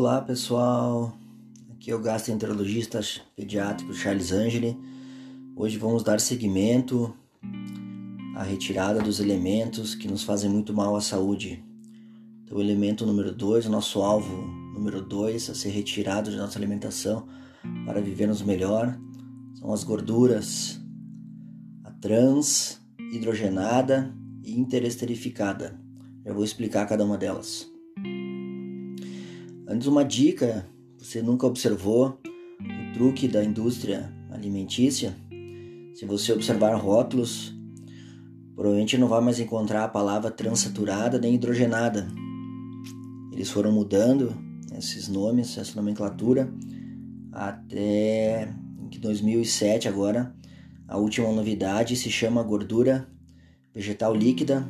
[0.00, 1.14] Olá pessoal,
[1.72, 3.02] aqui é o gastroenterologista
[3.36, 4.74] pediátrico Charles Angeli.
[5.54, 7.14] Hoje vamos dar seguimento
[8.34, 11.62] à retirada dos elementos que nos fazem muito mal à saúde.
[12.42, 14.34] Então, o elemento número 2, o nosso alvo
[14.72, 17.28] número 2 a ser retirado de nossa alimentação
[17.84, 18.98] para vivermos melhor,
[19.52, 20.80] são as gorduras,
[21.84, 22.80] a trans,
[23.12, 25.78] hidrogenada e interesterificada.
[26.24, 27.70] Eu vou explicar cada uma delas.
[29.70, 30.66] Antes, uma dica:
[30.98, 32.18] você nunca observou
[32.60, 35.14] o truque da indústria alimentícia?
[35.94, 37.54] Se você observar rótulos,
[38.56, 42.08] provavelmente não vai mais encontrar a palavra transaturada nem hidrogenada.
[43.32, 44.34] Eles foram mudando
[44.76, 46.52] esses nomes, essa nomenclatura,
[47.30, 48.52] até
[49.00, 50.34] 2007 agora.
[50.88, 53.08] A última novidade se chama gordura
[53.72, 54.68] vegetal líquida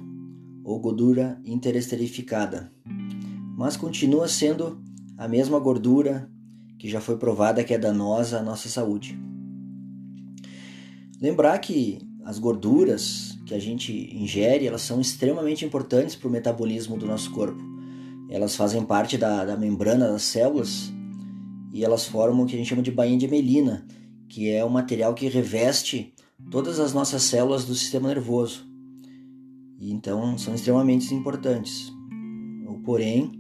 [0.63, 2.71] ou gordura interesterificada,
[3.57, 4.90] mas continua sendo
[5.21, 6.31] a mesma gordura
[6.79, 9.21] que já foi provada que é danosa à nossa saúde.
[11.21, 16.97] Lembrar que as gorduras que a gente ingere, elas são extremamente importantes para o metabolismo
[16.97, 17.63] do nosso corpo.
[18.31, 20.91] Elas fazem parte da, da membrana das células
[21.71, 23.87] e elas formam o que a gente chama de bainha de melina,
[24.27, 26.15] que é o material que reveste
[26.51, 28.67] todas as nossas células do sistema nervoso.
[29.79, 31.93] E então são extremamente importantes.
[32.83, 33.40] Porém,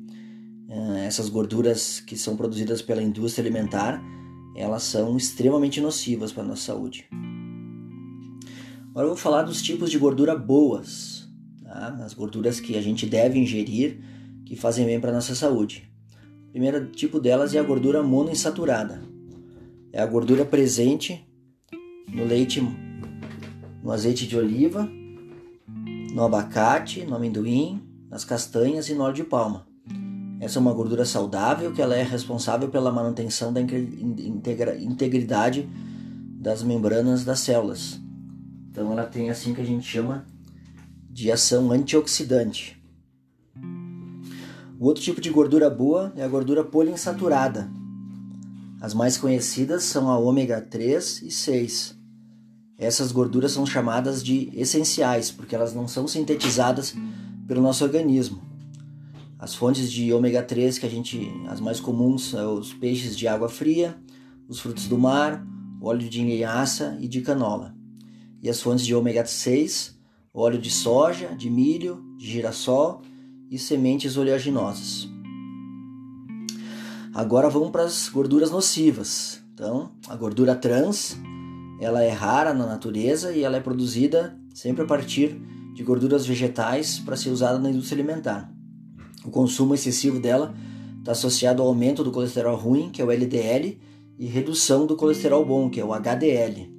[1.04, 4.02] essas gorduras que são produzidas pela indústria alimentar,
[4.54, 7.08] elas são extremamente nocivas para a nossa saúde.
[8.90, 11.28] Agora eu vou falar dos tipos de gordura boas,
[11.62, 11.98] tá?
[12.04, 14.00] as gorduras que a gente deve ingerir
[14.44, 15.90] que fazem bem para a nossa saúde.
[16.48, 19.02] O primeiro tipo delas é a gordura monoinsaturada.
[19.92, 21.24] É a gordura presente
[22.08, 22.60] no leite,
[23.82, 24.88] no azeite de oliva,
[26.12, 29.69] no abacate, no amendoim, nas castanhas e no óleo de palma.
[30.40, 35.68] Essa é uma gordura saudável que ela é responsável pela manutenção da integridade
[36.40, 38.00] das membranas das células.
[38.70, 40.24] Então ela tem assim que a gente chama
[41.10, 42.82] de ação antioxidante.
[44.78, 47.70] O outro tipo de gordura boa é a gordura poliinsaturada.
[48.80, 51.94] As mais conhecidas são a ômega 3 e 6.
[52.78, 56.94] Essas gorduras são chamadas de essenciais porque elas não são sintetizadas
[57.46, 58.49] pelo nosso organismo.
[59.40, 63.26] As fontes de ômega 3 que a gente, as mais comuns são os peixes de
[63.26, 63.96] água fria,
[64.46, 65.42] os frutos do mar,
[65.80, 67.74] óleo de linhaça e de canola.
[68.42, 69.98] E as fontes de ômega 6,
[70.34, 73.00] óleo de soja, de milho, de girassol
[73.50, 75.08] e sementes oleaginosas.
[77.14, 79.42] Agora vamos para as gorduras nocivas.
[79.54, 81.16] Então, a gordura trans,
[81.80, 85.40] ela é rara na natureza e ela é produzida sempre a partir
[85.72, 88.59] de gorduras vegetais para ser usada na indústria alimentar.
[89.24, 90.54] O consumo excessivo dela
[90.98, 93.78] está associado ao aumento do colesterol ruim, que é o LDL,
[94.18, 96.70] e redução do colesterol bom, que é o HDL.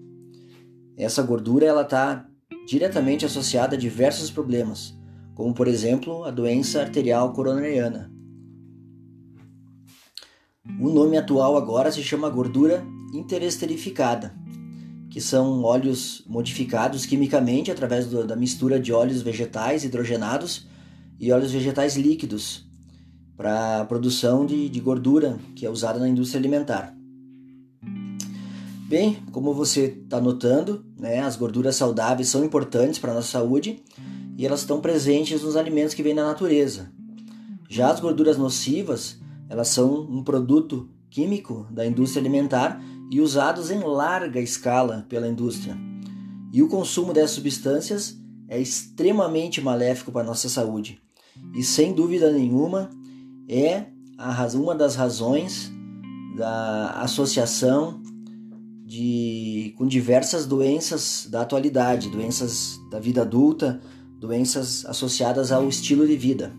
[0.97, 2.27] Essa gordura ela está
[2.67, 4.95] diretamente associada a diversos problemas,
[5.33, 8.11] como por exemplo a doença arterial coronariana.
[10.79, 14.35] O nome atual agora se chama gordura interesterificada,
[15.09, 20.67] que são óleos modificados quimicamente através da mistura de óleos vegetais hidrogenados
[21.21, 22.65] e óleos vegetais líquidos
[23.37, 26.97] para a produção de, de gordura que é usada na indústria alimentar.
[28.89, 33.83] Bem, como você está notando, né, as gorduras saudáveis são importantes para a nossa saúde
[34.35, 36.91] e elas estão presentes nos alimentos que vêm da natureza.
[37.69, 43.79] Já as gorduras nocivas, elas são um produto químico da indústria alimentar e usados em
[43.79, 45.77] larga escala pela indústria.
[46.51, 48.17] E o consumo dessas substâncias
[48.49, 50.99] é extremamente maléfico para a nossa saúde
[51.55, 52.89] e sem dúvida nenhuma
[53.47, 53.85] é
[54.17, 55.71] a uma das razões
[56.37, 58.01] da associação
[58.85, 63.81] de, com diversas doenças da atualidade, doenças da vida adulta,
[64.19, 66.53] doenças associadas ao estilo de vida.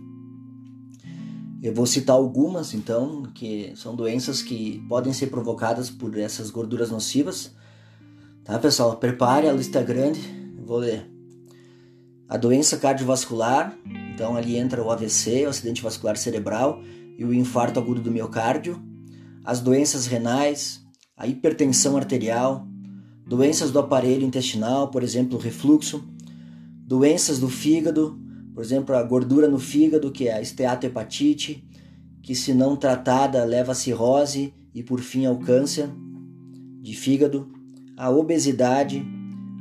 [1.63, 6.91] Eu vou citar algumas, então, que são doenças que podem ser provocadas por essas gorduras
[6.91, 7.55] nocivas.
[8.43, 8.97] Tá, pessoal?
[8.97, 10.21] Prepare a lista grande,
[10.65, 11.09] vou ler.
[12.29, 13.79] A doença cardiovascular,
[14.15, 16.83] então ali entra o AVC, o acidente vascular cerebral
[17.19, 18.81] e o infarto agudo do miocárdio,
[19.45, 20.81] as doenças renais,
[21.17, 22.67] a hipertensão arterial,
[23.27, 26.05] doenças do aparelho intestinal, por exemplo, refluxo,
[26.87, 28.21] doenças do fígado,
[28.55, 31.67] por exemplo, a gordura no fígado, que é a esteatohepatite,
[32.23, 35.89] que se não tratada leva a cirrose e por fim ao câncer
[36.83, 37.51] de fígado,
[37.97, 39.05] a obesidade,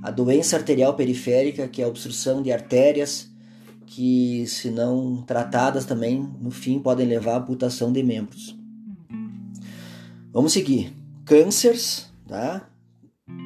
[0.04, 3.31] a doença arterial periférica, que é a obstrução de artérias,
[3.92, 8.58] que, se não tratadas também, no fim podem levar à amputação de membros.
[10.32, 10.94] Vamos seguir.
[11.26, 12.70] Cânceres, tá?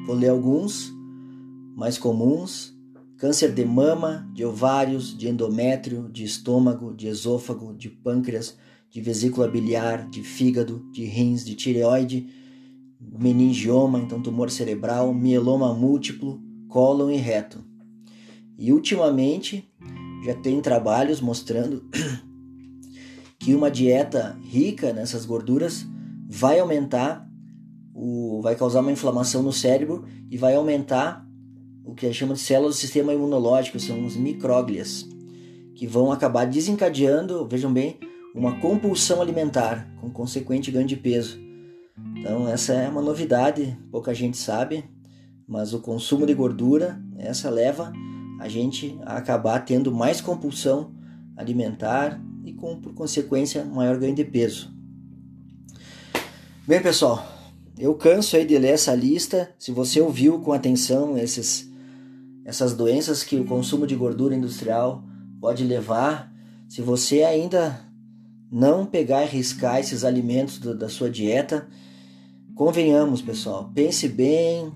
[0.06, 0.92] Vou ler alguns
[1.74, 2.72] mais comuns:
[3.18, 8.56] câncer de mama, de ovários, de endométrio, de estômago, de esôfago, de pâncreas,
[8.88, 12.28] de vesícula biliar, de fígado, de rins, de tireoide,
[13.00, 17.64] meningioma, então tumor cerebral, mieloma múltiplo, cólon e reto.
[18.56, 19.68] E ultimamente
[20.26, 21.88] já tem trabalhos mostrando
[23.38, 25.86] que uma dieta rica nessas gorduras
[26.28, 27.24] vai aumentar
[27.94, 31.24] o vai causar uma inflamação no cérebro e vai aumentar
[31.84, 35.08] o que a gente chama de células do sistema imunológico, são os micróglias,
[35.76, 37.98] que vão acabar desencadeando, vejam bem,
[38.34, 41.38] uma compulsão alimentar com consequente ganho de peso.
[42.16, 44.84] Então essa é uma novidade, pouca gente sabe,
[45.46, 47.92] mas o consumo de gordura, essa leva
[48.38, 50.92] a gente acabar tendo mais compulsão
[51.36, 54.74] alimentar e com por consequência maior ganho de peso.
[56.66, 57.26] Bem, pessoal,
[57.78, 59.54] eu canso aí de ler essa lista.
[59.58, 61.70] Se você ouviu com atenção esses
[62.44, 65.02] essas doenças que o consumo de gordura industrial
[65.40, 66.32] pode levar,
[66.68, 67.80] se você ainda
[68.50, 71.66] não pegar e riscar esses alimentos do, da sua dieta,
[72.54, 74.72] convenhamos, pessoal, pense bem,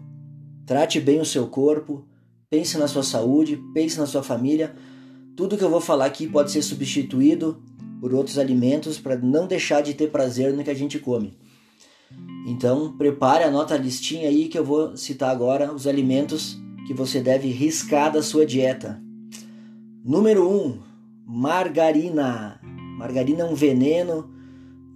[0.67, 2.05] trate bem o seu corpo,
[2.51, 4.75] pense na sua saúde, pense na sua família.
[5.37, 7.63] Tudo que eu vou falar aqui pode ser substituído
[8.01, 11.39] por outros alimentos para não deixar de ter prazer no que a gente come.
[12.45, 17.21] Então, prepare, anota a listinha aí que eu vou citar agora os alimentos que você
[17.21, 19.01] deve riscar da sua dieta.
[20.05, 20.79] Número 1, um,
[21.25, 22.61] margarina.
[22.99, 24.29] Margarina é um veneno,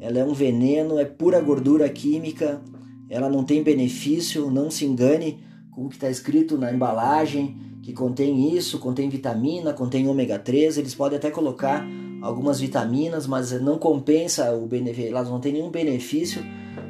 [0.00, 2.60] ela é um veneno, é pura gordura química,
[3.08, 5.38] ela não tem benefício, não se engane
[5.75, 10.79] com o que está escrito na embalagem, que contém isso, contém vitamina, contém ômega 3,
[10.79, 11.85] eles podem até colocar
[12.23, 16.43] algumas vitaminas, mas não compensa o benefício, elas não têm nenhum benefício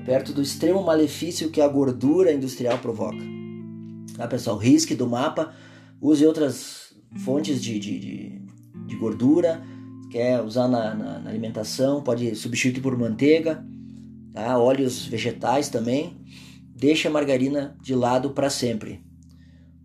[0.05, 3.19] perto do extremo malefício que a gordura industrial provoca.
[4.17, 4.57] Tá, pessoal?
[4.57, 5.53] Risque do mapa,
[6.01, 6.95] use outras
[7.25, 8.43] fontes de, de, de,
[8.87, 9.63] de gordura,
[10.11, 13.65] quer usar na, na, na, alimentação, pode substituir por manteiga,
[14.33, 14.59] tá?
[14.59, 16.17] óleos vegetais também.
[16.75, 19.05] Deixe a margarina de lado para sempre.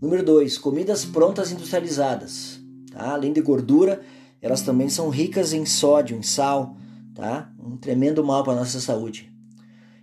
[0.01, 2.59] Número 2, comidas prontas industrializadas.
[2.91, 3.11] Tá?
[3.11, 4.01] Além de gordura,
[4.41, 6.77] elas também são ricas em sódio, em sal,
[7.13, 7.51] tá?
[7.59, 9.31] Um tremendo mal para nossa saúde.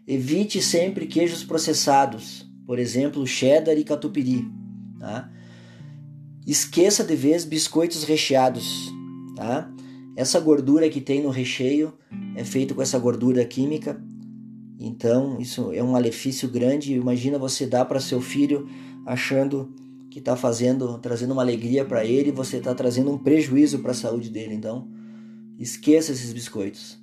[0.06, 4.48] Evite sempre queijos processados, por exemplo, cheddar e catupiry.
[5.00, 5.30] Tá?
[6.46, 8.92] Esqueça de vez biscoitos recheados.
[9.34, 9.68] Tá?
[10.14, 11.92] Essa gordura que tem no recheio
[12.36, 14.00] é feita com essa gordura química.
[14.78, 16.94] Então, isso é um malefício grande.
[16.94, 18.68] Imagina você dar para seu filho
[19.06, 19.72] achando
[20.10, 23.94] que está fazendo, trazendo uma alegria para ele, você está trazendo um prejuízo para a
[23.94, 24.54] saúde dele.
[24.54, 24.88] Então,
[25.58, 26.98] esqueça esses biscoitos.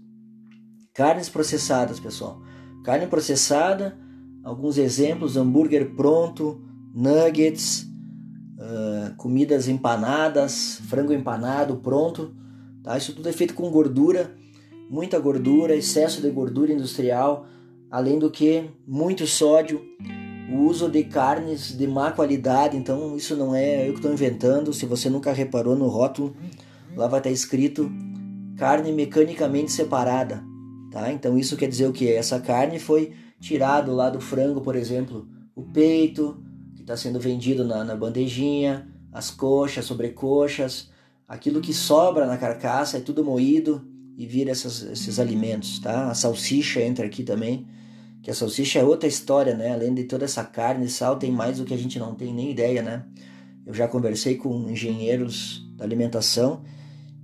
[0.94, 2.42] Carnes processadas, pessoal.
[2.84, 3.98] Carne processada,
[4.44, 6.62] alguns exemplos: hambúrguer pronto,
[6.94, 7.88] nuggets,
[8.60, 12.36] uh, comidas empanadas, frango empanado pronto.
[12.84, 12.98] Tá?
[12.98, 14.36] Isso tudo é feito com gordura,
[14.90, 17.48] muita gordura, excesso de gordura industrial,
[17.94, 19.86] além do que muito sódio,
[20.52, 22.76] o uso de carnes de má qualidade.
[22.76, 24.74] Então, isso não é eu que estou inventando.
[24.74, 26.36] Se você nunca reparou no rótulo,
[26.96, 27.92] lá vai estar escrito
[28.58, 30.44] carne mecanicamente separada.
[30.92, 31.12] Tá?
[31.12, 32.12] Então isso quer dizer o que?
[32.12, 36.44] Essa carne foi tirado lá do frango, por exemplo, o peito,
[36.76, 40.90] que está sendo vendido na, na bandejinha, as coxas, sobrecoxas,
[41.28, 46.10] aquilo que sobra na carcaça é tudo moído e vira essas, esses alimentos, tá?
[46.10, 47.68] A salsicha entra aqui também,
[48.24, 49.74] que a salsicha é outra história, né?
[49.74, 52.34] Além de toda essa carne e sal, tem mais do que a gente não tem
[52.34, 53.06] nem ideia, né?
[53.66, 56.64] Eu já conversei com engenheiros da alimentação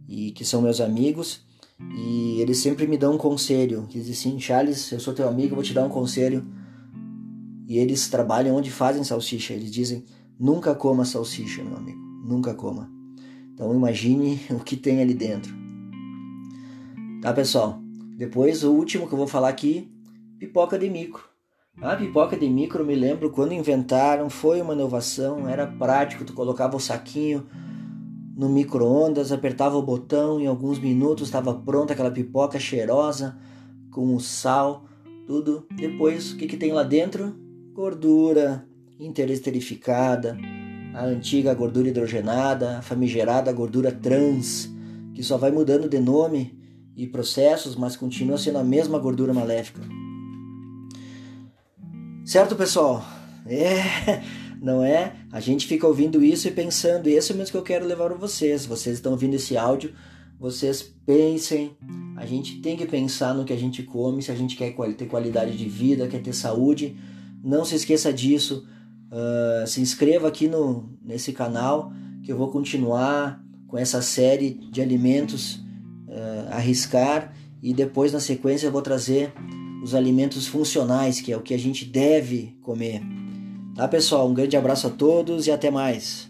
[0.09, 1.47] e que são meus amigos
[1.95, 3.87] e eles sempre me dão um conselho.
[3.89, 6.45] Dizem assim, Charles, eu sou teu amigo, vou te dar um conselho.
[7.65, 9.53] E eles trabalham onde fazem salsicha.
[9.53, 10.03] Eles dizem,
[10.37, 11.99] nunca coma salsicha, meu amigo.
[12.25, 12.91] Nunca coma.
[13.53, 15.55] Então imagine o que tem ali dentro.
[17.21, 17.81] Tá, pessoal?
[18.17, 19.89] Depois, o último que eu vou falar aqui,
[20.39, 21.23] pipoca de micro.
[21.81, 26.75] A pipoca de micro, me lembro quando inventaram, foi uma inovação, era prático, tu colocava
[26.77, 27.45] o saquinho
[28.35, 33.37] no micro-ondas, apertava o botão, em alguns minutos estava pronta aquela pipoca cheirosa,
[33.91, 34.85] com o sal,
[35.27, 35.67] tudo.
[35.75, 37.35] Depois, o que, que tem lá dentro?
[37.73, 38.65] Gordura
[38.97, 40.37] interesterificada,
[40.93, 44.69] a antiga gordura hidrogenada, a famigerada gordura trans,
[45.13, 46.57] que só vai mudando de nome
[46.95, 49.81] e processos, mas continua sendo a mesma gordura maléfica.
[52.29, 53.03] Certo, pessoal?
[53.47, 54.21] É,
[54.61, 55.15] não é?
[55.31, 58.05] A gente fica ouvindo isso e pensando, esse é o mesmo que eu quero levar
[58.05, 58.67] para vocês.
[58.67, 59.91] Vocês estão ouvindo esse áudio
[60.39, 61.75] vocês pensem.
[62.15, 65.07] A gente tem que pensar no que a gente come, se a gente quer ter
[65.07, 66.95] qualidade de vida, quer ter saúde.
[67.43, 68.63] Não se esqueça disso.
[69.11, 71.91] Uh, se inscreva aqui no, nesse canal
[72.23, 75.55] que eu vou continuar com essa série de alimentos
[76.07, 79.33] uh, arriscar e depois na sequência eu vou trazer
[79.83, 83.01] os alimentos funcionais, que é o que a gente deve comer.
[83.75, 84.29] Tá, pessoal?
[84.29, 86.28] Um grande abraço a todos e até mais.